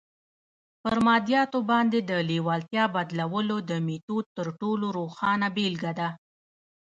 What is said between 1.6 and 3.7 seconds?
باندې د لېوالتیا بدلولو